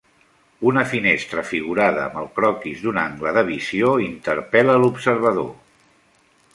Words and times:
Una 0.69 0.83
finestra 0.93 1.43
figurada 1.49 2.07
amb 2.07 2.17
el 2.23 2.31
croquis 2.41 2.81
d'un 2.87 2.99
angle 3.05 3.37
de 3.39 3.47
visió 3.53 3.95
interpel·la 4.09 4.83
l'observador. 4.83 5.51